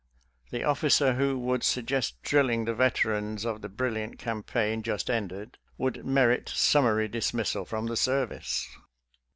[0.49, 5.59] The officer who would suggest drilling the vet erans of the brilliant campaign just ended
[5.77, 8.67] would merit summary dismissal from the service.